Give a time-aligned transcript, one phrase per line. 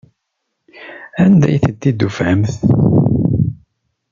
[1.23, 2.53] Anda ay tent-id-tufamt?